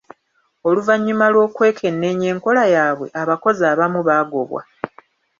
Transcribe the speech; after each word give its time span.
Oluvannyuma 0.67 1.25
lw'okwekenneenya 1.33 2.27
enkola 2.33 2.63
yaabwe, 2.73 3.07
abakozi 3.21 3.61
abamu 3.71 3.99
baagobwa. 4.07 4.61